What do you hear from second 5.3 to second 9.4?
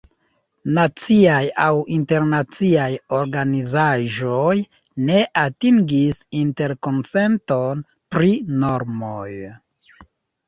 atingis interkonsenton pri normoj.